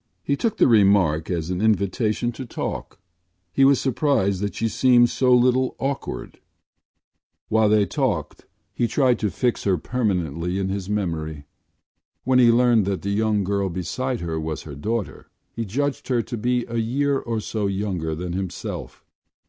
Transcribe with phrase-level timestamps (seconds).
[0.22, 3.00] ”He took the remark as an invitation to talk.
[3.52, 6.38] He was surprised that she seemed so little awkward.
[7.48, 11.46] While they talked he tried to fix her permanently in his memory.
[12.22, 16.22] When he learned that the young girl beside her was her daughter he judged her
[16.22, 19.04] to be a year or so younger than himself.